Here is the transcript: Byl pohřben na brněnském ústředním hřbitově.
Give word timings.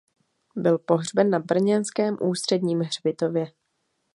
Byl 0.55 0.77
pohřben 0.77 1.29
na 1.29 1.39
brněnském 1.39 2.17
ústředním 2.21 2.79
hřbitově. 2.79 3.51